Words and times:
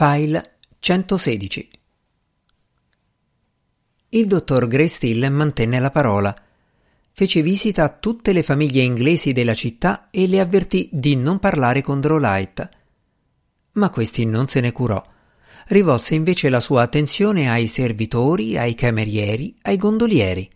File 0.00 0.58
116 0.78 1.68
Il 4.10 4.26
dottor 4.28 4.68
Grey 4.68 5.28
mantenne 5.28 5.80
la 5.80 5.90
parola. 5.90 6.32
Fece 7.10 7.42
visita 7.42 7.82
a 7.82 7.88
tutte 7.88 8.32
le 8.32 8.44
famiglie 8.44 8.82
inglesi 8.82 9.32
della 9.32 9.54
città 9.54 10.06
e 10.12 10.28
le 10.28 10.38
avvertì 10.38 10.88
di 10.92 11.16
non 11.16 11.40
parlare 11.40 11.82
con 11.82 12.00
Drolight. 12.00 12.68
Ma 13.72 13.90
questi 13.90 14.24
non 14.24 14.46
se 14.46 14.60
ne 14.60 14.70
curò. 14.70 15.04
Rivolse 15.66 16.14
invece 16.14 16.48
la 16.48 16.60
sua 16.60 16.82
attenzione 16.82 17.50
ai 17.50 17.66
servitori, 17.66 18.56
ai 18.56 18.76
camerieri, 18.76 19.52
ai 19.62 19.78
gondolieri. 19.78 20.48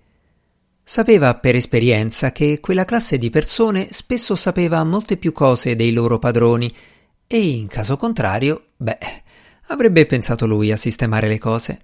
Sapeva 0.84 1.34
per 1.34 1.56
esperienza 1.56 2.30
che 2.30 2.60
quella 2.60 2.84
classe 2.84 3.18
di 3.18 3.28
persone 3.28 3.88
spesso 3.90 4.36
sapeva 4.36 4.84
molte 4.84 5.16
più 5.16 5.32
cose 5.32 5.74
dei 5.74 5.90
loro 5.90 6.20
padroni 6.20 6.72
e 7.26 7.48
in 7.48 7.66
caso 7.66 7.96
contrario, 7.96 8.66
beh, 8.76 9.22
avrebbe 9.68 10.06
pensato 10.06 10.46
lui 10.46 10.72
a 10.72 10.76
sistemare 10.76 11.28
le 11.28 11.38
cose. 11.38 11.80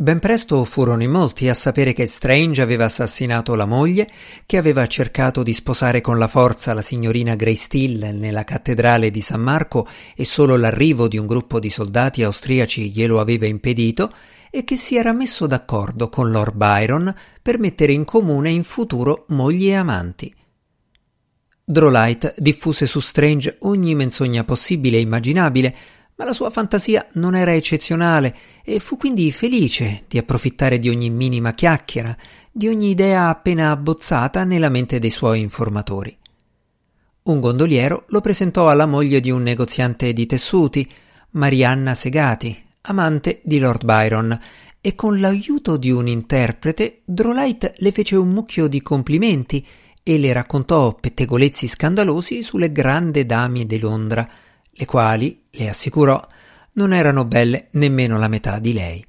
Ben 0.00 0.20
presto 0.20 0.64
furono 0.64 1.02
in 1.02 1.10
molti 1.10 1.48
a 1.48 1.54
sapere 1.54 1.92
che 1.92 2.06
Strange 2.06 2.62
aveva 2.62 2.84
assassinato 2.84 3.56
la 3.56 3.66
moglie, 3.66 4.08
che 4.46 4.56
aveva 4.56 4.86
cercato 4.86 5.42
di 5.42 5.52
sposare 5.52 6.00
con 6.00 6.18
la 6.18 6.28
forza 6.28 6.72
la 6.72 6.82
signorina 6.82 7.34
Grey 7.34 7.56
Still 7.56 8.16
nella 8.16 8.44
cattedrale 8.44 9.10
di 9.10 9.20
San 9.20 9.40
Marco 9.40 9.88
e 10.14 10.24
solo 10.24 10.56
l'arrivo 10.56 11.08
di 11.08 11.18
un 11.18 11.26
gruppo 11.26 11.58
di 11.58 11.68
soldati 11.68 12.22
austriaci 12.22 12.92
glielo 12.92 13.18
aveva 13.18 13.46
impedito, 13.46 14.12
e 14.50 14.64
che 14.64 14.76
si 14.76 14.96
era 14.96 15.12
messo 15.12 15.46
d'accordo 15.46 16.08
con 16.08 16.30
Lord 16.30 16.54
Byron 16.54 17.14
per 17.42 17.58
mettere 17.58 17.92
in 17.92 18.04
comune 18.04 18.50
in 18.50 18.64
futuro 18.64 19.24
mogli 19.28 19.68
e 19.68 19.74
amanti. 19.74 20.34
Drolight 21.64 22.34
diffuse 22.38 22.86
su 22.86 23.00
Strange 23.00 23.56
ogni 23.60 23.94
menzogna 23.94 24.44
possibile 24.44 24.96
e 24.96 25.00
immaginabile, 25.00 25.76
ma 26.18 26.24
la 26.24 26.32
sua 26.32 26.50
fantasia 26.50 27.06
non 27.12 27.36
era 27.36 27.54
eccezionale 27.54 28.36
e 28.64 28.80
fu 28.80 28.96
quindi 28.96 29.30
felice 29.30 30.04
di 30.08 30.18
approfittare 30.18 30.80
di 30.80 30.88
ogni 30.88 31.10
minima 31.10 31.52
chiacchiera, 31.52 32.16
di 32.50 32.66
ogni 32.66 32.90
idea 32.90 33.28
appena 33.28 33.70
abbozzata 33.70 34.42
nella 34.42 34.68
mente 34.68 34.98
dei 34.98 35.10
suoi 35.10 35.40
informatori. 35.40 36.16
Un 37.22 37.38
gondoliero 37.40 38.04
lo 38.08 38.20
presentò 38.20 38.68
alla 38.68 38.86
moglie 38.86 39.20
di 39.20 39.30
un 39.30 39.42
negoziante 39.42 40.12
di 40.12 40.26
tessuti, 40.26 40.90
Marianna 41.32 41.94
Segati, 41.94 42.64
amante 42.82 43.40
di 43.44 43.60
Lord 43.60 43.84
Byron, 43.84 44.40
e 44.80 44.94
con 44.96 45.20
l'aiuto 45.20 45.76
di 45.76 45.92
un 45.92 46.08
interprete 46.08 47.02
Drolight 47.04 47.74
le 47.76 47.92
fece 47.92 48.16
un 48.16 48.30
mucchio 48.30 48.66
di 48.66 48.82
complimenti 48.82 49.64
e 50.02 50.18
le 50.18 50.32
raccontò 50.32 50.94
pettegolezzi 50.94 51.68
scandalosi 51.68 52.42
sulle 52.42 52.72
grandi 52.72 53.24
dame 53.24 53.66
di 53.66 53.78
Londra, 53.78 54.28
le 54.78 54.84
quali, 54.84 55.42
le 55.50 55.68
assicurò, 55.68 56.24
non 56.74 56.92
erano 56.92 57.24
belle 57.24 57.66
nemmeno 57.72 58.16
la 58.16 58.28
metà 58.28 58.60
di 58.60 58.72
lei. 58.72 59.04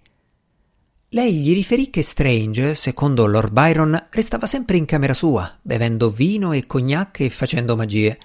Lei 1.09 1.37
gli 1.37 1.53
riferì 1.53 1.91
che 1.91 2.01
Strange, 2.01 2.73
secondo 2.73 3.27
Lord 3.27 3.51
Byron, 3.51 4.07
restava 4.09 4.47
sempre 4.47 4.77
in 4.77 4.85
camera 4.85 5.13
sua, 5.13 5.57
bevendo 5.61 6.09
vino 6.09 6.53
e 6.53 6.65
cognac 6.65 7.19
e 7.19 7.29
facendo 7.29 7.75
magie. 7.75 8.17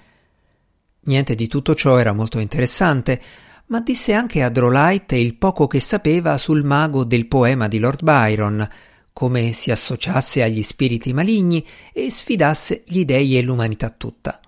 Niente 1.01 1.35
di 1.35 1.47
tutto 1.47 1.75
ciò 1.75 1.97
era 1.97 2.13
molto 2.13 2.39
interessante, 2.39 3.21
ma 3.67 3.79
disse 3.79 4.13
anche 4.13 4.41
a 4.41 4.49
Drolight 4.49 5.11
il 5.11 5.35
poco 5.35 5.67
che 5.67 5.79
sapeva 5.79 6.37
sul 6.39 6.63
mago 6.63 7.03
del 7.03 7.27
poema 7.27 7.67
di 7.67 7.77
Lord 7.77 8.01
Byron, 8.03 8.67
come 9.13 9.51
si 9.51 9.69
associasse 9.69 10.41
agli 10.41 10.63
spiriti 10.63 11.13
maligni 11.13 11.65
e 11.93 12.09
sfidasse 12.09 12.83
gli 12.87 13.05
dei 13.05 13.37
e 13.37 13.41
l'umanità 13.41 13.91
tutta. 13.91 14.39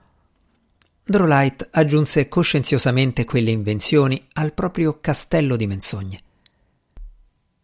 Drolight 1.10 1.70
aggiunse 1.72 2.28
coscienziosamente 2.28 3.24
quelle 3.24 3.50
invenzioni 3.50 4.22
al 4.34 4.54
proprio 4.54 5.00
castello 5.00 5.56
di 5.56 5.66
menzogne. 5.66 6.22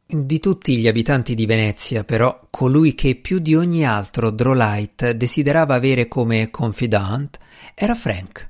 Di 0.07 0.39
tutti 0.39 0.77
gli 0.77 0.87
abitanti 0.87 1.35
di 1.35 1.45
Venezia, 1.45 2.05
però, 2.05 2.47
colui 2.49 2.95
che 2.95 3.15
più 3.15 3.39
di 3.39 3.53
ogni 3.53 3.85
altro 3.85 4.29
Drolight 4.29 5.11
desiderava 5.11 5.75
avere 5.75 6.07
come 6.07 6.49
confidant 6.51 7.37
era 7.75 7.95
Frank. 7.95 8.49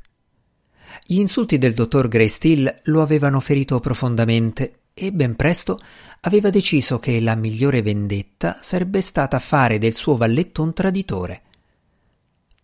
Gli 1.08 1.18
insulti 1.18 1.58
del 1.58 1.74
dottor 1.74 2.08
Greystill 2.08 2.82
lo 2.84 3.02
avevano 3.02 3.40
ferito 3.40 3.80
profondamente 3.80 4.82
e 4.94 5.12
ben 5.12 5.36
presto 5.36 5.80
aveva 6.22 6.52
deciso 6.52 7.00
che 7.00 7.20
la 7.20 7.34
migliore 7.34 7.82
vendetta 7.82 8.60
sarebbe 8.62 9.02
stata 9.02 9.40
fare 9.40 9.80
del 9.80 9.96
suo 9.96 10.16
valletto 10.16 10.62
un 10.62 10.72
traditore. 10.72 11.42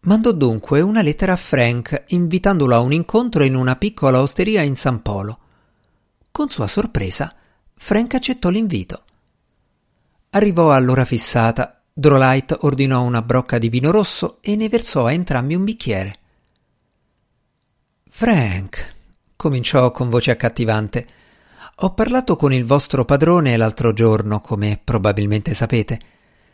Mandò 0.02 0.32
dunque 0.32 0.80
una 0.80 1.02
lettera 1.02 1.34
a 1.34 1.36
Frank 1.36 2.06
invitandolo 2.08 2.74
a 2.74 2.80
un 2.80 2.94
incontro 2.94 3.44
in 3.44 3.56
una 3.56 3.76
piccola 3.76 4.22
osteria 4.22 4.62
in 4.62 4.76
San 4.76 5.02
Polo. 5.02 5.40
Con 6.32 6.50
sua 6.50 6.68
sorpresa, 6.68 7.36
Frank 7.74 8.14
accettò 8.14 8.50
l'invito. 8.50 9.04
Arrivò 10.32 10.72
all'ora 10.72 11.04
fissata. 11.04 11.82
Drolight 11.92 12.60
ordinò 12.62 13.02
una 13.02 13.22
brocca 13.22 13.58
di 13.58 13.68
vino 13.68 13.92
rosso 13.92 14.38
e 14.40 14.56
ne 14.56 14.70
versò 14.70 15.06
a 15.06 15.12
entrambi 15.12 15.54
un 15.54 15.66
bicchiere. 15.66 16.16
Frank, 18.10 18.96
cominciò 19.36 19.92
con 19.92 20.08
voce 20.08 20.32
accattivante, 20.32 21.08
ho 21.82 21.94
parlato 21.94 22.38
con 22.38 22.54
il 22.54 22.64
vostro 22.64 23.04
padrone 23.04 23.58
l'altro 23.58 23.92
giorno, 23.92 24.40
come 24.40 24.80
probabilmente 24.82 25.54
sapete. 25.54 26.00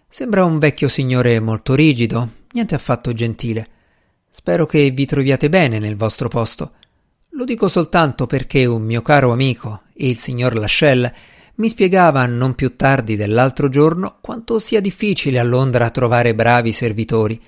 Sembra 0.07 0.45
un 0.45 0.59
vecchio 0.59 0.88
signore 0.88 1.39
molto 1.39 1.75
rigido, 1.75 2.29
niente 2.51 2.75
affatto 2.75 3.13
gentile. 3.13 3.67
Spero 4.29 4.66
che 4.66 4.89
vi 4.91 5.05
troviate 5.05 5.49
bene 5.49 5.79
nel 5.79 5.95
vostro 5.95 6.29
posto. 6.29 6.73
Lo 7.31 7.43
dico 7.43 7.67
soltanto 7.67 8.27
perché 8.27 8.66
un 8.66 8.83
mio 8.83 9.01
caro 9.01 9.31
amico, 9.31 9.83
il 9.95 10.17
signor 10.17 10.55
Lachelle, 10.55 11.13
mi 11.55 11.69
spiegava 11.69 12.25
non 12.25 12.53
più 12.53 12.75
tardi 12.75 13.16
dell'altro 13.16 13.69
giorno 13.69 14.17
quanto 14.21 14.59
sia 14.59 14.81
difficile 14.81 15.39
a 15.39 15.43
Londra 15.43 15.89
trovare 15.89 16.35
bravi 16.35 16.72
servitori. 16.72 17.41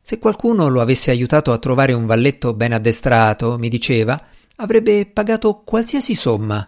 Se 0.00 0.18
qualcuno 0.18 0.68
lo 0.68 0.80
avesse 0.80 1.10
aiutato 1.10 1.52
a 1.52 1.58
trovare 1.58 1.92
un 1.92 2.06
valletto 2.06 2.54
ben 2.54 2.72
addestrato, 2.72 3.58
mi 3.58 3.68
diceva, 3.68 4.20
avrebbe 4.56 5.06
pagato 5.06 5.62
qualsiasi 5.64 6.14
somma 6.14 6.66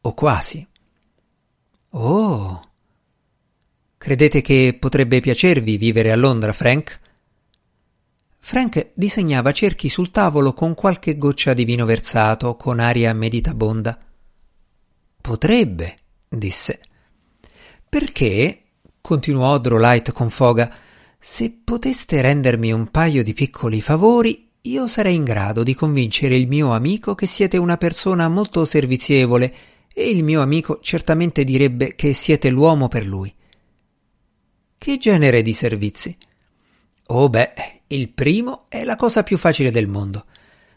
o 0.00 0.14
quasi. 0.14 0.66
Oh. 1.90 2.68
Credete 4.04 4.42
che 4.42 4.76
potrebbe 4.78 5.20
piacervi 5.20 5.78
vivere 5.78 6.12
a 6.12 6.16
Londra, 6.16 6.52
Frank? 6.52 7.00
Frank 8.38 8.90
disegnava 8.92 9.50
cerchi 9.50 9.88
sul 9.88 10.10
tavolo 10.10 10.52
con 10.52 10.74
qualche 10.74 11.16
goccia 11.16 11.54
di 11.54 11.64
vino 11.64 11.86
versato, 11.86 12.54
con 12.56 12.80
aria 12.80 13.14
meditabonda. 13.14 13.98
Potrebbe, 15.22 15.96
disse. 16.28 16.80
Perché, 17.88 18.64
continuò 19.00 19.56
Drolight 19.56 20.12
con 20.12 20.28
foga, 20.28 20.70
se 21.18 21.60
poteste 21.64 22.20
rendermi 22.20 22.72
un 22.72 22.90
paio 22.90 23.22
di 23.22 23.32
piccoli 23.32 23.80
favori, 23.80 24.50
io 24.60 24.86
sarei 24.86 25.14
in 25.14 25.24
grado 25.24 25.62
di 25.62 25.74
convincere 25.74 26.36
il 26.36 26.46
mio 26.46 26.74
amico 26.74 27.14
che 27.14 27.26
siete 27.26 27.56
una 27.56 27.78
persona 27.78 28.28
molto 28.28 28.66
servizievole 28.66 29.54
e 29.94 30.10
il 30.10 30.22
mio 30.22 30.42
amico 30.42 30.78
certamente 30.82 31.42
direbbe 31.42 31.94
che 31.94 32.12
siete 32.12 32.50
l'uomo 32.50 32.88
per 32.88 33.06
lui. 33.06 33.34
Che 34.84 34.98
genere 34.98 35.40
di 35.40 35.54
servizi? 35.54 36.14
Oh 37.06 37.30
beh, 37.30 37.54
il 37.86 38.10
primo 38.10 38.66
è 38.68 38.84
la 38.84 38.96
cosa 38.96 39.22
più 39.22 39.38
facile 39.38 39.70
del 39.70 39.86
mondo. 39.86 40.26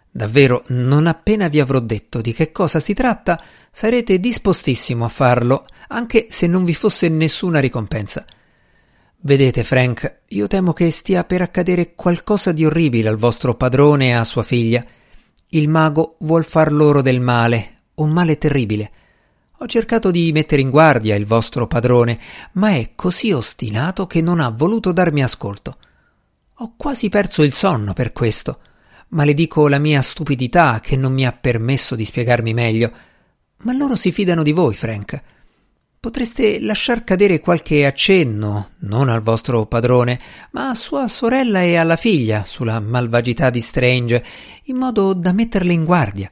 Davvero, 0.10 0.64
non 0.68 1.08
appena 1.08 1.50
vi 1.50 1.60
avrò 1.60 1.82
detto 1.82 2.22
di 2.22 2.32
che 2.32 2.54
cosa 2.54 2.80
si 2.80 2.94
tratta, 2.94 3.38
sarete 3.70 4.18
dispostissimo 4.22 5.04
a 5.04 5.10
farlo, 5.10 5.66
anche 5.90 6.28
se 6.30 6.48
non 6.48 6.64
vi 6.64 6.74
fosse 6.74 7.10
nessuna 7.10 7.60
ricompensa. 7.60 8.26
Vedete, 9.20 9.66
Frank, 9.66 10.20
io 10.28 10.48
temo 10.48 10.72
che 10.72 10.90
stia 10.90 11.26
per 11.26 11.42
accadere 11.42 11.94
qualcosa 11.94 12.54
di 12.54 12.64
orribile 12.64 13.10
al 13.10 13.18
vostro 13.18 13.56
padrone 13.56 14.08
e 14.08 14.12
a 14.14 14.24
sua 14.24 14.44
figlia. 14.44 14.86
Il 15.50 15.68
mago 15.68 16.16
vuol 16.20 16.46
far 16.46 16.72
loro 16.72 17.02
del 17.02 17.20
male, 17.20 17.82
un 17.96 18.12
male 18.12 18.38
terribile. 18.38 18.90
Ho 19.60 19.66
cercato 19.66 20.12
di 20.12 20.32
mettere 20.32 20.62
in 20.62 20.70
guardia 20.70 21.16
il 21.16 21.26
vostro 21.26 21.66
padrone, 21.66 22.20
ma 22.54 22.76
è 22.76 22.92
così 22.94 23.32
ostinato 23.32 24.06
che 24.06 24.22
non 24.22 24.40
ha 24.40 24.50
voluto 24.50 24.92
darmi 24.92 25.24
ascolto. 25.24 25.78
Ho 26.58 26.74
quasi 26.78 27.10
perso 27.10 27.42
il 27.42 27.54
sonno 27.54 27.94
per 27.94 28.14
questo. 28.14 28.60
Maledico 29.10 29.68
la 29.68 29.80
mia 29.80 30.04
stupidità 30.04 30.80
che 30.80 30.96
non 30.96 31.12
mi 31.12 31.26
ha 31.26 31.32
permesso 31.32 31.96
di 31.96 32.06
spiegarmi 32.06 32.54
meglio. 32.54 32.92
Ma 33.64 33.74
loro 33.74 33.96
si 33.96 34.12
fidano 34.12 34.44
di 34.44 34.52
voi, 34.52 34.76
Frank. 34.76 35.22
Potreste 36.00 36.60
lasciar 36.60 37.04
cadere 37.04 37.40
qualche 37.40 37.84
accenno, 37.88 38.74
non 38.82 39.10
al 39.10 39.24
vostro 39.24 39.66
padrone, 39.66 40.20
ma 40.52 40.70
a 40.70 40.76
sua 40.76 41.08
sorella 41.08 41.64
e 41.64 41.78
alla 41.78 41.96
figlia, 41.96 42.44
sulla 42.44 42.80
malvagità 42.80 43.50
di 43.50 43.62
Strange, 43.62 44.24
in 44.66 44.78
modo 44.78 45.14
da 45.14 45.32
metterle 45.32 45.74
in 45.74 45.84
guardia. 45.84 46.30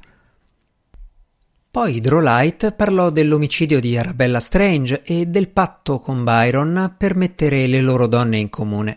Poi 1.76 2.00
Drolight 2.00 2.72
parlò 2.72 3.10
dell'omicidio 3.10 3.82
di 3.82 3.98
Arabella 3.98 4.40
Strange 4.40 5.02
e 5.04 5.26
del 5.26 5.50
patto 5.50 6.00
con 6.00 6.24
Byron 6.24 6.96
per 6.98 7.18
mettere 7.18 7.68
le 7.68 7.82
loro 7.82 8.08
donne 8.08 8.38
in 8.38 8.48
comune. 8.48 8.96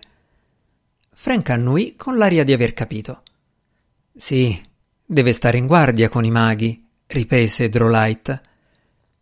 Frank 1.12 1.50
annui 1.50 1.94
con 1.96 2.16
l'aria 2.16 2.44
di 2.44 2.52
aver 2.52 2.74
capito. 2.74 3.22
Sì, 4.14 4.56
deve 5.04 5.32
stare 5.32 5.58
in 5.58 5.66
guardia 5.66 6.08
con 6.08 6.24
i 6.24 6.30
maghi, 6.30 6.86
riprese 7.08 7.68
Drolight. 7.68 8.40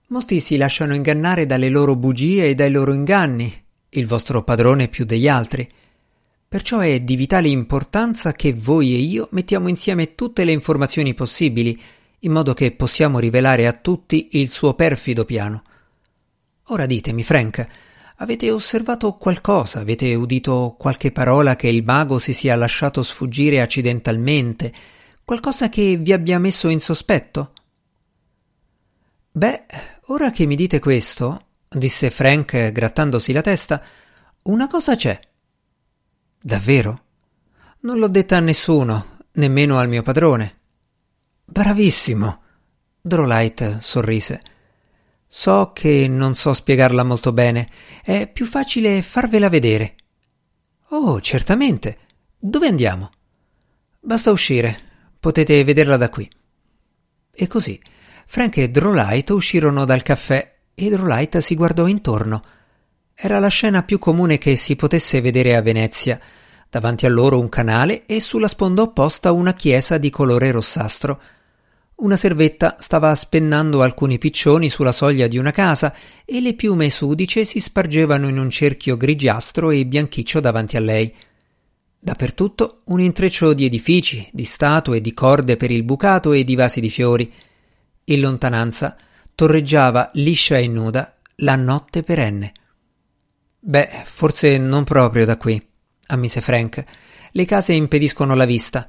Molti 0.09 0.39
si 0.41 0.59
lasciano 0.59 0.95
ingannare 0.95 1.47
dalle 1.47 1.71
loro 1.71 1.97
bugie 1.97 2.51
e 2.51 2.55
dai 2.55 2.71
loro 2.71 2.93
inganni, 2.93 3.51
il 3.89 4.07
vostro 4.07 4.45
padrone 4.45 4.89
più 4.89 5.07
degli 5.07 5.29
altri. 5.29 5.67
Perciò 6.47 6.81
è 6.81 7.01
di 7.01 7.17
vitale 7.17 7.49
importanza 7.49 8.35
che 8.35 8.53
voi 8.53 8.93
e 8.93 8.99
io 8.99 9.29
mettiamo 9.31 9.69
insieme 9.69 10.15
tutte 10.15 10.45
le 10.45 10.53
informazioni 10.53 11.15
possibili, 11.15 11.81
in 12.27 12.33
modo 12.33 12.55
che 12.55 12.73
possiamo 12.73 13.19
rivelare 13.19 13.67
a 13.67 13.73
tutti 13.73 14.29
il 14.33 14.51
suo 14.51 14.75
perfido 14.75 15.25
piano. 15.25 15.63
Ora 16.67 16.85
ditemi, 16.85 17.23
Frank, 17.23 17.67
avete 18.17 18.51
osservato 18.51 19.15
qualcosa? 19.15 19.81
Avete 19.81 20.13
udito 20.15 20.75
qualche 20.77 21.13
parola 21.13 21.55
che 21.55 21.69
il 21.69 21.85
mago 21.85 22.19
si 22.19 22.33
sia 22.33 22.57
lasciato 22.57 23.03
sfuggire 23.05 23.61
accidentalmente? 23.61 24.73
Qualcosa 25.25 25.69
che 25.69 25.97
vi 25.97 26.13
abbia 26.13 26.39
messo 26.41 26.69
in 26.69 26.81
sospetto? 26.81 27.53
Beh, 29.31 29.67
ora 30.07 30.31
che 30.31 30.47
mi 30.47 30.57
dite 30.57 30.81
questo, 30.81 31.47
disse 31.69 32.11
Frank 32.11 32.73
grattandosi 32.73 33.33
la 33.33 33.43
testa, 33.43 33.83
una 34.43 34.67
cosa 34.67 34.97
c'è. 34.97 35.19
Davvero? 36.41 37.03
Non 37.81 37.99
l'ho 37.99 38.09
detta 38.09 38.39
a 38.39 38.41
nessuno, 38.41 39.19
nemmeno 39.33 39.79
al 39.79 39.89
mio 39.89 40.03
padrone. 40.03 40.56
Bravissimo. 41.49 42.43
Drolight 43.01 43.79
sorrise. 43.79 44.43
So 45.29 45.71
che 45.73 46.09
non 46.09 46.35
so 46.35 46.53
spiegarla 46.53 47.05
molto 47.05 47.33
bene. 47.33 47.69
È 48.03 48.29
più 48.29 48.45
facile 48.47 49.01
farvela 49.01 49.49
vedere. 49.49 49.95
Oh, 50.89 51.21
certamente. 51.21 51.99
Dove 52.37 52.67
andiamo? 52.67 53.11
Basta 54.01 54.33
uscire. 54.33 54.77
Potete 55.21 55.63
vederla 55.63 55.97
da 55.97 56.11
qui. 56.11 56.29
E 57.33 57.47
così 57.47 57.81
Frank 58.27 58.57
e 58.57 58.69
Drolight 58.69 59.31
uscirono 59.31 59.85
dal 59.85 60.03
caffè 60.03 60.57
e 60.75 60.91
Drolight 60.91 61.39
si 61.39 61.55
guardò 61.55 61.87
intorno. 61.87 62.43
Era 63.15 63.39
la 63.39 63.49
scena 63.49 63.85
più 63.85 63.99
comune 64.01 64.37
che 64.37 64.57
si 64.57 64.75
potesse 64.75 65.21
vedere 65.21 65.55
a 65.55 65.63
Venezia. 65.63 66.21
Davanti 66.69 67.07
a 67.07 67.09
loro 67.09 67.39
un 67.39 67.49
canale 67.49 68.05
e 68.05 68.21
sulla 68.21 68.49
sponda 68.49 68.83
opposta 68.83 69.31
una 69.31 69.55
chiesa 69.55 69.97
di 69.97 70.11
colore 70.11 70.51
rossastro. 70.51 71.21
Una 71.97 72.17
servetta 72.17 72.77
stava 72.79 73.15
spennando 73.15 73.81
alcuni 73.81 74.19
piccioni 74.19 74.69
sulla 74.69 74.93
soglia 74.93 75.27
di 75.29 75.39
una 75.39 75.51
casa 75.51 75.95
e 76.27 76.43
le 76.43 76.53
piume 76.53 76.91
sudice 76.91 77.47
si 77.47 77.59
spargevano 77.59 78.29
in 78.29 78.37
un 78.37 78.51
cerchio 78.51 78.99
grigiastro 78.99 79.71
e 79.71 79.87
bianchiccio 79.87 80.41
davanti 80.41 80.77
a 80.77 80.81
lei. 80.81 81.15
Dappertutto 81.99 82.81
un 82.87 83.01
intreccio 83.01 83.55
di 83.55 83.65
edifici, 83.65 84.29
di 84.31 84.45
statue, 84.45 85.01
di 85.01 85.15
corde 85.15 85.57
per 85.57 85.71
il 85.71 85.85
bucato 85.85 86.35
e 86.35 86.45
di 86.45 86.55
vasi 86.55 86.81
di 86.81 86.91
fiori. 86.91 87.33
In 88.05 88.21
lontananza 88.21 88.95
torreggiava 89.35 90.07
liscia 90.13 90.59
e 90.59 90.69
nuda 90.69 91.17
la 91.37 91.57
notte 91.57 92.03
perenne. 92.03 92.53
Beh, 93.59 93.89
forse 94.05 94.59
non 94.59 94.85
proprio 94.85 95.25
da 95.25 95.39
qui, 95.39 95.61
ammise 96.09 96.43
Frank. 96.43 96.85
Le 97.33 97.45
case 97.47 97.73
impediscono 97.73 98.35
la 98.35 98.45
vista. 98.45 98.87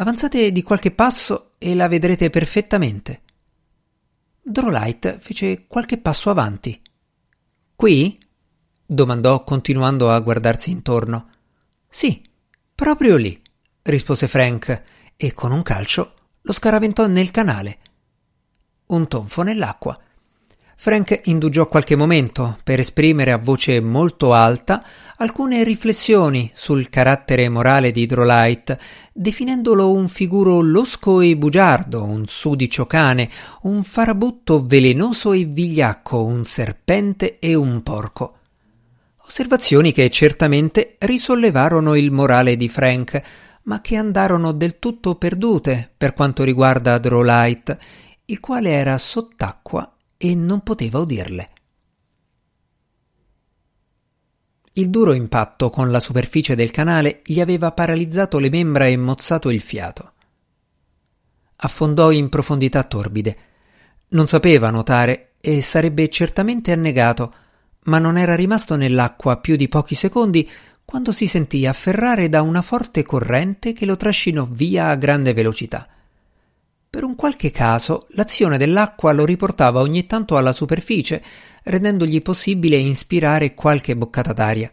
Avanzate 0.00 0.50
di 0.50 0.62
qualche 0.62 0.92
passo 0.92 1.50
e 1.58 1.74
la 1.74 1.86
vedrete 1.86 2.30
perfettamente. 2.30 3.20
Drolight 4.42 5.18
fece 5.18 5.66
qualche 5.66 5.98
passo 5.98 6.30
avanti. 6.30 6.80
Qui? 7.76 8.18
domandò 8.86 9.44
continuando 9.44 10.10
a 10.10 10.18
guardarsi 10.20 10.70
intorno. 10.70 11.28
Sì, 11.86 12.22
proprio 12.74 13.16
lì, 13.16 13.38
rispose 13.82 14.26
Frank 14.26 14.82
e 15.16 15.34
con 15.34 15.52
un 15.52 15.60
calcio 15.60 16.14
lo 16.40 16.52
scaraventò 16.54 17.06
nel 17.06 17.30
canale. 17.30 17.78
Un 18.86 19.06
tonfo 19.06 19.42
nell'acqua 19.42 20.00
Frank 20.82 21.20
indugiò 21.24 21.68
qualche 21.68 21.94
momento 21.94 22.58
per 22.64 22.78
esprimere 22.80 23.32
a 23.32 23.36
voce 23.36 23.82
molto 23.82 24.32
alta 24.32 24.82
alcune 25.18 25.62
riflessioni 25.62 26.50
sul 26.54 26.88
carattere 26.88 27.50
morale 27.50 27.90
di 27.90 28.00
Hydrolite, 28.00 28.78
definendolo 29.12 29.92
un 29.92 30.08
figuro 30.08 30.62
losco 30.62 31.20
e 31.20 31.36
bugiardo, 31.36 32.02
un 32.02 32.24
sudicio 32.26 32.86
cane, 32.86 33.28
un 33.64 33.82
farabutto 33.84 34.64
velenoso 34.64 35.34
e 35.34 35.44
vigliacco, 35.44 36.24
un 36.24 36.46
serpente 36.46 37.38
e 37.38 37.54
un 37.54 37.82
porco. 37.82 38.38
Osservazioni 39.26 39.92
che 39.92 40.08
certamente 40.08 40.96
risollevarono 41.00 41.94
il 41.94 42.10
morale 42.10 42.56
di 42.56 42.70
Frank, 42.70 43.20
ma 43.64 43.82
che 43.82 43.96
andarono 43.96 44.52
del 44.52 44.78
tutto 44.78 45.16
perdute 45.16 45.90
per 45.94 46.14
quanto 46.14 46.42
riguarda 46.42 46.96
Drolight, 46.96 47.76
il 48.24 48.40
quale 48.40 48.70
era 48.70 48.96
sott'acqua 48.96 49.86
e 50.22 50.34
non 50.34 50.60
poteva 50.60 50.98
udirle. 50.98 51.46
Il 54.74 54.90
duro 54.90 55.14
impatto 55.14 55.70
con 55.70 55.90
la 55.90 55.98
superficie 55.98 56.54
del 56.54 56.70
canale 56.70 57.22
gli 57.24 57.40
aveva 57.40 57.72
paralizzato 57.72 58.38
le 58.38 58.50
membra 58.50 58.86
e 58.86 58.98
mozzato 58.98 59.48
il 59.48 59.62
fiato. 59.62 60.12
Affondò 61.56 62.10
in 62.10 62.28
profondità 62.28 62.82
torbide. 62.82 63.36
Non 64.08 64.26
sapeva 64.26 64.68
nuotare 64.68 65.30
e 65.40 65.62
sarebbe 65.62 66.10
certamente 66.10 66.70
annegato, 66.70 67.34
ma 67.84 67.98
non 67.98 68.18
era 68.18 68.34
rimasto 68.34 68.76
nell'acqua 68.76 69.38
più 69.38 69.56
di 69.56 69.68
pochi 69.68 69.94
secondi 69.94 70.48
quando 70.84 71.12
si 71.12 71.28
sentì 71.28 71.66
afferrare 71.66 72.28
da 72.28 72.42
una 72.42 72.60
forte 72.60 73.04
corrente 73.04 73.72
che 73.72 73.86
lo 73.86 73.96
trascinò 73.96 74.44
via 74.44 74.88
a 74.88 74.96
grande 74.96 75.32
velocità. 75.32 75.88
Per 76.90 77.04
un 77.04 77.14
qualche 77.14 77.52
caso 77.52 78.08
l'azione 78.14 78.58
dell'acqua 78.58 79.12
lo 79.12 79.24
riportava 79.24 79.78
ogni 79.78 80.06
tanto 80.06 80.36
alla 80.36 80.50
superficie, 80.50 81.22
rendendogli 81.62 82.20
possibile 82.20 82.78
inspirare 82.78 83.54
qualche 83.54 83.94
boccata 83.94 84.32
d'aria. 84.32 84.68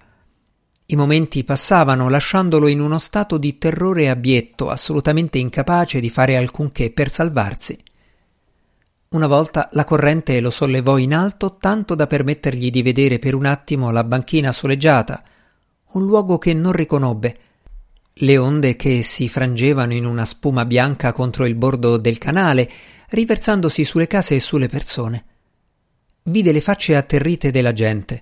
I 0.88 0.96
momenti 0.96 1.44
passavano 1.44 2.10
lasciandolo 2.10 2.66
in 2.69 2.80
uno 2.80 2.98
stato 2.98 3.38
di 3.38 3.60
terrore 3.60 4.10
abietto, 4.10 4.72
assolutamente 4.72 5.38
incapace 5.38 6.00
di 6.00 6.10
fare 6.10 6.38
alcunché 6.38 6.90
per 6.90 7.12
salvarsi. 7.12 7.78
Una 9.10 9.28
volta 9.28 9.69
la 9.74 9.84
corrente 9.84 10.40
lo 10.40 10.50
sollevò 10.50 10.98
in 10.98 11.14
alto 11.14 11.58
tanto 11.60 11.94
da 11.94 12.08
permettergli 12.08 12.72
di 12.72 12.81
vedere 12.81 13.19
per 13.19 13.36
un 13.36 13.46
attimo 13.46 13.92
la 13.92 14.04
banchina 14.04 14.52
soleggiata, 14.52 15.24
un 15.92 16.04
luogo 16.04 16.40
che 16.40 16.56
non 16.56 16.72
riconobbe, 16.72 17.38
le 18.19 18.38
onde 18.38 18.75
che 18.75 19.02
si 19.02 19.30
frangevano 19.30 19.94
in 19.94 20.06
una 20.06 20.25
spuma 20.25 20.66
bianca 20.66 21.12
contro 21.12 21.46
il 21.46 21.56
bordo 21.56 21.98
del 21.98 22.18
canale, 22.18 22.69
riversandosi 23.10 23.84
sulle 23.84 24.08
case 24.08 24.36
e 24.36 24.40
sulle 24.40 24.68
persone. 24.68 25.26
Vide 26.24 26.52
le 26.52 26.62
facce 26.62 26.95
atterrite 26.95 27.52
della 27.52 27.74
gente. 27.74 28.21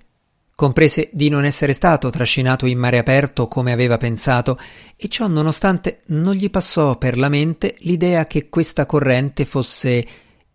Comprese 0.55 1.09
di 1.11 1.27
non 1.29 1.43
essere 1.43 1.73
stato 1.73 2.09
trascinato 2.09 2.65
in 2.65 2.77
mare 2.77 2.97
aperto 2.97 3.47
come 3.47 3.71
aveva 3.71 3.97
pensato, 3.97 4.57
e 4.95 5.07
ciò 5.07 5.27
nonostante 5.27 6.01
non 6.07 6.33
gli 6.33 6.49
passò 6.49 6.97
per 6.97 7.17
la 7.17 7.29
mente 7.29 7.75
l'idea 7.79 8.25
che 8.27 8.47
questa 8.47 8.85
corrente 8.85 9.43
fosse 9.43 10.05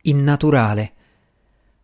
innaturale, 0.02 0.92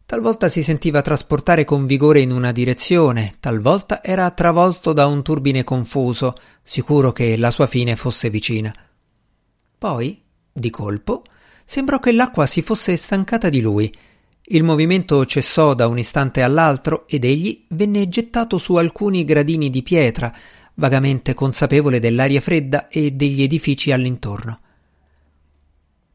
Talvolta 0.06 0.48
si 0.48 0.62
sentiva 0.62 1.02
trasportare 1.02 1.64
con 1.64 1.84
vigore 1.84 2.20
in 2.20 2.30
una 2.30 2.52
direzione, 2.52 3.38
talvolta 3.40 4.04
era 4.04 4.30
travolto 4.30 4.92
da 4.92 5.08
un 5.08 5.20
turbine 5.24 5.64
confuso, 5.64 6.34
sicuro 6.62 7.10
che 7.10 7.36
la 7.36 7.50
sua 7.50 7.66
fine 7.66 7.96
fosse 7.96 8.30
vicina. 8.30 8.72
Poi, 9.76 10.22
di 10.52 10.70
colpo, 10.70 11.24
sembrò 11.64 11.98
che 11.98 12.12
l'acqua 12.12 12.46
si 12.46 12.62
fosse 12.62 12.94
stancata 12.94 13.48
di 13.48 13.60
lui. 13.60 13.92
Il 14.42 14.62
movimento 14.62 15.26
cessò 15.26 15.74
da 15.74 15.88
un 15.88 15.98
istante 15.98 16.44
all'altro 16.44 17.08
ed 17.08 17.24
egli 17.24 17.64
venne 17.70 18.08
gettato 18.08 18.58
su 18.58 18.76
alcuni 18.76 19.24
gradini 19.24 19.70
di 19.70 19.82
pietra, 19.82 20.32
vagamente 20.74 21.34
consapevole 21.34 21.98
dell'aria 21.98 22.40
fredda 22.40 22.86
e 22.86 23.10
degli 23.10 23.42
edifici 23.42 23.90
all'intorno. 23.90 24.60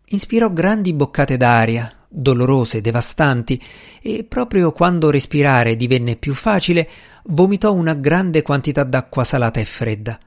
Inspirò 0.05 0.49
grandi 0.49 0.93
boccate 0.93 1.35
d'aria, 1.35 1.93
dolorose, 2.11 2.81
devastanti, 2.81 3.61
e 4.01 4.25
proprio 4.27 4.73
quando 4.73 5.09
respirare 5.09 5.77
divenne 5.77 6.17
più 6.17 6.33
facile, 6.33 6.89
vomitò 7.25 7.73
una 7.73 7.93
grande 7.93 8.41
quantità 8.41 8.83
d'acqua 8.83 9.23
salata 9.23 9.59
e 9.59 9.65
fredda. 9.65 10.19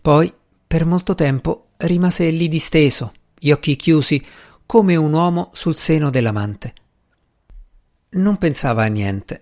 Poi, 0.00 0.32
per 0.66 0.86
molto 0.86 1.14
tempo, 1.14 1.68
rimase 1.78 2.30
lì 2.30 2.48
disteso, 2.48 3.12
gli 3.38 3.50
occhi 3.50 3.76
chiusi, 3.76 4.24
come 4.64 4.96
un 4.96 5.12
uomo 5.12 5.50
sul 5.52 5.76
seno 5.76 6.08
dell'amante. 6.10 6.72
Non 8.10 8.38
pensava 8.38 8.84
a 8.84 8.88
niente. 8.88 9.40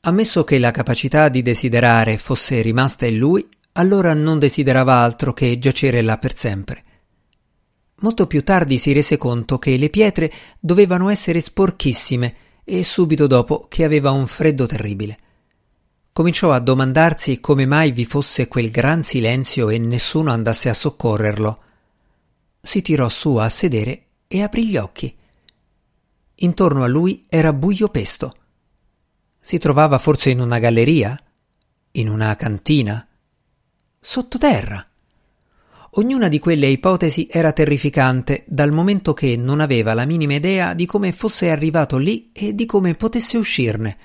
Ammesso 0.00 0.44
che 0.44 0.58
la 0.58 0.70
capacità 0.70 1.28
di 1.28 1.42
desiderare 1.42 2.18
fosse 2.18 2.60
rimasta 2.60 3.06
in 3.06 3.18
lui, 3.18 3.46
allora 3.72 4.14
non 4.14 4.38
desiderava 4.38 4.96
altro 4.96 5.32
che 5.32 5.58
giacere 5.58 6.02
là 6.02 6.18
per 6.18 6.36
sempre. 6.36 6.84
Molto 8.04 8.26
più 8.26 8.44
tardi 8.44 8.76
si 8.76 8.92
rese 8.92 9.16
conto 9.16 9.58
che 9.58 9.78
le 9.78 9.88
pietre 9.88 10.30
dovevano 10.60 11.08
essere 11.08 11.40
sporchissime 11.40 12.34
e 12.62 12.84
subito 12.84 13.26
dopo 13.26 13.64
che 13.66 13.82
aveva 13.82 14.10
un 14.10 14.26
freddo 14.26 14.66
terribile. 14.66 15.18
Cominciò 16.12 16.52
a 16.52 16.58
domandarsi 16.58 17.40
come 17.40 17.64
mai 17.64 17.92
vi 17.92 18.04
fosse 18.04 18.46
quel 18.46 18.70
gran 18.70 19.02
silenzio 19.02 19.70
e 19.70 19.78
nessuno 19.78 20.32
andasse 20.32 20.68
a 20.68 20.74
soccorrerlo. 20.74 21.62
Si 22.60 22.82
tirò 22.82 23.08
su 23.08 23.36
a 23.36 23.48
sedere 23.48 24.08
e 24.28 24.42
aprì 24.42 24.68
gli 24.68 24.76
occhi. 24.76 25.16
Intorno 26.34 26.82
a 26.82 26.86
lui 26.86 27.24
era 27.26 27.54
buio 27.54 27.88
pesto. 27.88 28.36
Si 29.40 29.56
trovava 29.56 29.96
forse 29.96 30.28
in 30.28 30.40
una 30.40 30.58
galleria? 30.58 31.18
In 31.92 32.10
una 32.10 32.36
cantina? 32.36 33.08
Sottoterra? 33.98 34.86
Ognuna 35.96 36.26
di 36.26 36.40
quelle 36.40 36.66
ipotesi 36.66 37.28
era 37.30 37.52
terrificante 37.52 38.42
dal 38.48 38.72
momento 38.72 39.12
che 39.12 39.36
non 39.36 39.60
aveva 39.60 39.94
la 39.94 40.04
minima 40.04 40.34
idea 40.34 40.74
di 40.74 40.86
come 40.86 41.12
fosse 41.12 41.50
arrivato 41.50 41.98
lì 41.98 42.32
e 42.32 42.52
di 42.52 42.66
come 42.66 42.94
potesse 42.94 43.36
uscirne. 43.36 43.96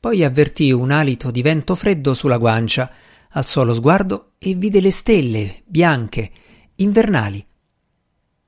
Poi 0.00 0.24
avvertì 0.24 0.72
un 0.72 0.90
alito 0.90 1.30
di 1.30 1.40
vento 1.40 1.76
freddo 1.76 2.14
sulla 2.14 2.36
guancia, 2.36 2.92
alzò 3.30 3.62
lo 3.62 3.74
sguardo 3.74 4.32
e 4.38 4.54
vide 4.54 4.80
le 4.80 4.90
stelle, 4.90 5.62
bianche, 5.66 6.30
invernali. 6.76 7.46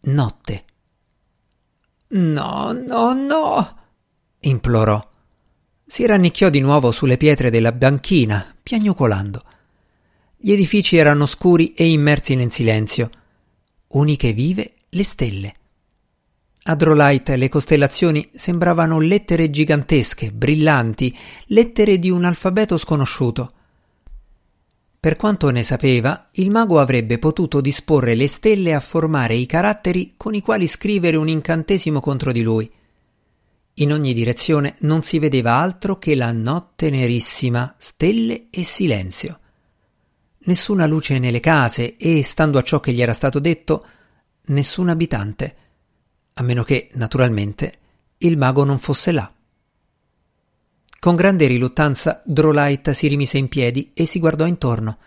Notte. 0.07 0.65
No, 2.09 2.73
no, 2.73 3.13
no, 3.13 3.77
implorò. 4.41 5.11
Si 5.87 6.05
rannicchiò 6.05 6.51
di 6.51 6.59
nuovo 6.59 6.91
sulle 6.91 7.17
pietre 7.17 7.51
della 7.51 7.71
banchina, 7.71 8.57
piagnucolando. 8.61 9.45
Gli 10.45 10.53
edifici 10.53 10.99
erano 10.99 11.25
scuri 11.25 11.73
e 11.73 11.89
immersi 11.89 12.35
nel 12.35 12.51
silenzio. 12.51 13.09
Uniche 13.87 14.35
vive 14.35 14.75
le 14.91 15.03
stelle. 15.03 15.55
A 16.65 16.75
Drolight 16.75 17.31
le 17.31 17.49
costellazioni 17.49 18.29
sembravano 18.31 19.01
lettere 19.01 19.49
gigantesche, 19.49 20.33
brillanti, 20.33 21.17
lettere 21.47 21.99
di 21.99 22.11
un 22.11 22.27
alfabeto 22.27 22.77
sconosciuto. 22.77 23.51
Per 25.01 25.17
quanto 25.17 25.49
ne 25.49 25.63
sapeva, 25.63 26.29
il 26.33 26.51
mago 26.51 26.79
avrebbe 26.79 27.19
potuto 27.19 27.63
disporre 27.63 28.15
le 28.15 28.29
stelle 28.29 28.75
a 28.75 28.81
formare 28.81 29.37
i 29.37 29.47
caratteri 29.47 30.13
con 30.19 30.35
i 30.35 30.43
quali 30.43 30.67
scrivere 30.67 31.17
un 31.17 31.31
incantesimo 31.31 32.01
contro 32.01 32.33
di 32.33 32.43
lui. 32.43 32.71
In 33.77 33.93
ogni 33.95 34.13
direzione 34.13 34.75
non 34.81 35.03
si 35.03 35.19
vedeva 35.19 35.55
altro 35.55 35.97
che 35.97 36.15
la 36.15 36.33
notte 36.33 36.91
nerissima, 36.91 37.75
stelle 37.79 38.49
e 38.51 38.63
silenzio. 38.63 39.39
Nessuna 40.47 40.87
luce 40.87 41.19
nelle 41.19 41.41
case 41.41 41.97
e, 41.97 42.23
stando 42.23 42.59
a 42.59 42.63
ciò 42.63 42.79
che 42.79 42.93
gli 42.93 43.01
era 43.01 43.15
stato 43.15 43.39
detto, 43.39 43.87
nessun 44.47 44.91
abitante, 44.91 45.57
a 46.35 46.43
meno 46.43 46.63
che, 46.63 46.91
naturalmente, 46.95 47.79
il 48.19 48.37
mago 48.37 48.65
non 48.65 48.79
fosse 48.79 49.13
là. 49.13 49.33
Con 50.99 51.17
grande 51.17 51.47
riluttanza 51.47 52.23
Drolight 52.25 52.91
si 52.91 53.09
rimise 53.09 53.39
in 53.39 53.49
piedi 53.49 53.93
e 53.95 54.05
si 54.05 54.19
guardò 54.19 54.47
intorno. 54.47 54.99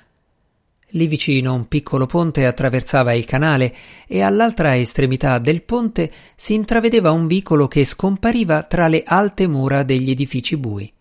Lì 0.91 1.05
vicino 1.05 1.53
un 1.53 1.67
piccolo 1.67 2.05
ponte 2.05 2.45
attraversava 2.45 3.13
il 3.13 3.25
canale 3.25 3.75
e 4.07 4.21
all'altra 4.21 4.77
estremità 4.77 5.37
del 5.37 5.63
ponte 5.63 6.11
si 6.35 6.53
intravedeva 6.53 7.11
un 7.11 7.27
vicolo 7.27 7.67
che 7.67 7.83
scompariva 7.83 8.63
tra 8.63 8.87
le 8.87 9.03
alte 9.05 9.47
mura 9.47 9.83
degli 9.83 10.09
edifici 10.09 10.55
bui. 10.55 10.91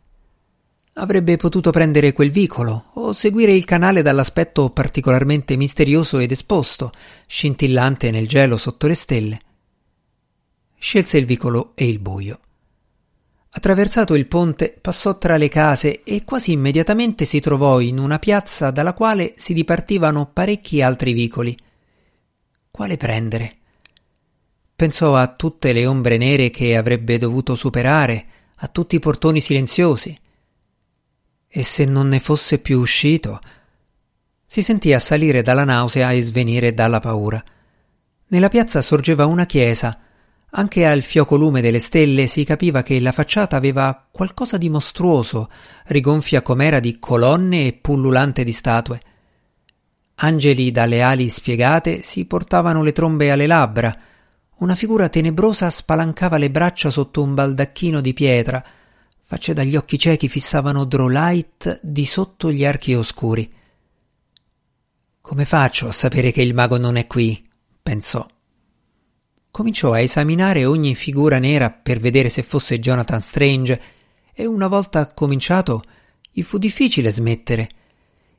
Avrebbe 0.98 1.36
potuto 1.36 1.70
prendere 1.70 2.14
quel 2.14 2.30
vicolo 2.30 2.86
o 2.94 3.12
seguire 3.12 3.52
il 3.52 3.66
canale 3.66 4.00
dall'aspetto 4.00 4.70
particolarmente 4.70 5.54
misterioso 5.56 6.18
ed 6.18 6.30
esposto, 6.30 6.90
scintillante 7.26 8.10
nel 8.10 8.26
gelo 8.26 8.56
sotto 8.56 8.86
le 8.86 8.94
stelle. 8.94 9.40
Scelse 10.78 11.18
il 11.18 11.26
vicolo 11.26 11.72
e 11.74 11.86
il 11.86 11.98
buio. 11.98 12.40
Attraversato 13.50 14.14
il 14.14 14.26
ponte, 14.26 14.74
passò 14.80 15.18
tra 15.18 15.36
le 15.36 15.48
case 15.48 16.02
e 16.02 16.24
quasi 16.24 16.52
immediatamente 16.52 17.26
si 17.26 17.40
trovò 17.40 17.80
in 17.80 17.98
una 17.98 18.18
piazza 18.18 18.70
dalla 18.70 18.94
quale 18.94 19.34
si 19.36 19.52
dipartivano 19.52 20.30
parecchi 20.32 20.80
altri 20.80 21.12
vicoli. 21.12 21.54
Quale 22.70 22.96
prendere? 22.96 23.56
Pensò 24.74 25.14
a 25.14 25.28
tutte 25.28 25.74
le 25.74 25.84
ombre 25.84 26.16
nere 26.16 26.48
che 26.48 26.74
avrebbe 26.74 27.18
dovuto 27.18 27.54
superare, 27.54 28.26
a 28.56 28.68
tutti 28.68 28.96
i 28.96 29.00
portoni 29.00 29.42
silenziosi. 29.42 30.20
E 31.56 31.62
se 31.62 31.86
non 31.86 32.08
ne 32.08 32.20
fosse 32.20 32.58
più 32.58 32.78
uscito? 32.80 33.40
Si 34.44 34.60
sentì 34.60 34.92
assalire 34.92 35.40
dalla 35.40 35.64
nausea 35.64 36.10
e 36.10 36.20
svenire 36.20 36.74
dalla 36.74 37.00
paura. 37.00 37.42
Nella 38.26 38.50
piazza 38.50 38.82
sorgeva 38.82 39.24
una 39.24 39.46
chiesa, 39.46 39.98
anche 40.50 40.84
al 40.84 41.00
fioco 41.00 41.36
lume 41.36 41.62
delle 41.62 41.78
stelle 41.78 42.26
si 42.26 42.44
capiva 42.44 42.82
che 42.82 43.00
la 43.00 43.10
facciata 43.10 43.56
aveva 43.56 44.06
qualcosa 44.10 44.58
di 44.58 44.68
mostruoso, 44.68 45.48
rigonfia 45.86 46.42
com'era 46.42 46.78
di 46.78 46.98
colonne 46.98 47.68
e 47.68 47.72
pullulante 47.72 48.44
di 48.44 48.52
statue. 48.52 49.00
Angeli 50.16 50.70
dalle 50.70 51.00
ali 51.00 51.30
spiegate 51.30 52.02
si 52.02 52.26
portavano 52.26 52.82
le 52.82 52.92
trombe 52.92 53.30
alle 53.30 53.46
labbra. 53.46 53.98
Una 54.56 54.74
figura 54.74 55.08
tenebrosa 55.08 55.70
spalancava 55.70 56.36
le 56.36 56.50
braccia 56.50 56.90
sotto 56.90 57.22
un 57.22 57.32
baldacchino 57.32 58.02
di 58.02 58.12
pietra. 58.12 58.62
Facce 59.26 59.52
dagli 59.52 59.76
occhi 59.76 59.98
ciechi 59.98 60.28
fissavano 60.28 60.84
Drolight 60.84 61.80
di 61.82 62.06
sotto 62.06 62.50
gli 62.50 62.64
archi 62.64 62.94
oscuri. 62.94 63.52
Come 65.20 65.44
faccio 65.44 65.88
a 65.88 65.92
sapere 65.92 66.30
che 66.32 66.42
il 66.42 66.54
mago 66.54 66.78
non 66.78 66.96
è 66.96 67.06
qui? 67.06 67.44
pensò 67.82 68.26
cominciò 69.56 69.94
a 69.94 70.00
esaminare 70.00 70.66
ogni 70.66 70.94
figura 70.94 71.38
nera 71.38 71.70
per 71.70 71.98
vedere 71.98 72.28
se 72.28 72.42
fosse 72.42 72.78
Jonathan 72.78 73.22
Strange 73.22 73.80
e 74.34 74.44
una 74.44 74.68
volta 74.68 75.06
cominciato 75.14 75.82
gli 76.30 76.42
fu 76.42 76.58
difficile 76.58 77.10
smettere. 77.10 77.70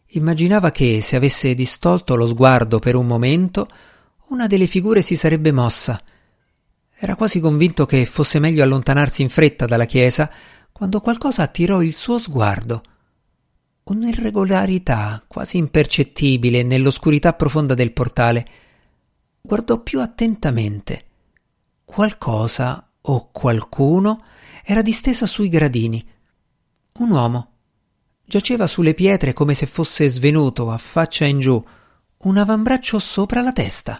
Immaginava 0.09 0.69
che 0.69 1.01
se 1.01 1.15
avesse 1.15 1.55
distolto 1.55 2.13
lo 2.13 2.27
sguardo 2.27 2.77
per 2.77 2.93
un 2.93 3.07
momento 3.07 3.67
una 4.27 4.45
delle 4.45 4.67
figure 4.67 5.01
si 5.01 5.15
sarebbe 5.15 5.51
mossa. 5.51 5.99
Era 6.95 7.15
quasi 7.15 7.39
convinto 7.39 7.87
che 7.87 8.05
fosse 8.05 8.37
meglio 8.37 8.61
allontanarsi 8.61 9.23
in 9.23 9.29
fretta 9.29 9.65
dalla 9.65 9.85
chiesa 9.85 10.31
quando 10.77 11.01
qualcosa 11.01 11.41
attirò 11.41 11.81
il 11.81 11.91
suo 11.91 12.19
sguardo. 12.19 12.83
Un'irregolarità 13.85 15.23
quasi 15.25 15.57
impercettibile 15.57 16.61
nell'oscurità 16.61 17.33
profonda 17.33 17.73
del 17.73 17.93
portale. 17.93 18.45
Guardò 19.41 19.81
più 19.81 19.99
attentamente 20.01 21.05
qualcosa 21.83 22.91
o 23.01 23.31
qualcuno 23.31 24.23
era 24.63 24.83
distesa 24.83 25.25
sui 25.25 25.49
gradini. 25.49 26.07
Un 26.99 27.09
uomo. 27.09 27.51
Giaceva 28.23 28.67
sulle 28.67 28.93
pietre 28.93 29.33
come 29.33 29.55
se 29.55 29.65
fosse 29.65 30.07
svenuto, 30.09 30.69
a 30.69 30.77
faccia 30.77 31.25
in 31.25 31.39
giù, 31.39 31.65
un 32.17 32.37
avambraccio 32.37 32.99
sopra 32.99 33.41
la 33.41 33.51
testa. 33.51 33.99